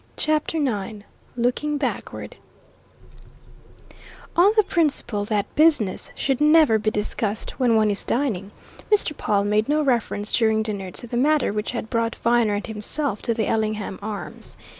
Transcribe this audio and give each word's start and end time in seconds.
CHAPTER 0.17 0.57
IX 0.57 1.03
LOOKING 1.35 1.77
BACKWARD 1.77 2.37
On 4.35 4.51
the 4.57 4.63
principle 4.63 5.25
that 5.25 5.53
business 5.53 6.09
should 6.15 6.41
never 6.41 6.79
be 6.79 6.89
discussed 6.89 7.51
when 7.59 7.75
one 7.75 7.91
is 7.91 8.03
dining, 8.03 8.49
Mr. 8.91 9.15
Pawle 9.15 9.43
made 9.45 9.69
no 9.69 9.83
reference 9.83 10.31
during 10.31 10.63
dinner 10.63 10.89
to 10.89 11.05
the 11.05 11.17
matter 11.17 11.53
which 11.53 11.69
had 11.69 11.91
brought 11.91 12.15
Viner 12.15 12.55
and 12.55 12.65
himself 12.65 13.21
to 13.21 13.35
the 13.35 13.45
Ellingham 13.45 13.99
Arms. 14.01 14.57